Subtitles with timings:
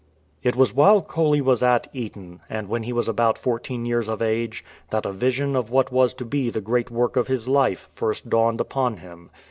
[0.41, 4.19] It was while Coley was at Eton, and when he was about fourteen years of
[4.19, 7.87] age, that a vision of what was to be the great work of his life
[7.93, 9.29] first dawned upon him.